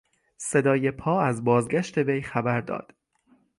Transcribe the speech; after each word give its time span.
صدای 0.37 0.91
پا 0.91 1.21
از 1.21 1.43
بازگشت 1.43 1.97
وی 1.97 2.21
خبر 2.21 2.61
داد. 2.61 2.95